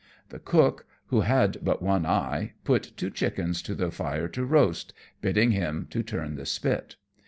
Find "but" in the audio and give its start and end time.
1.61-1.83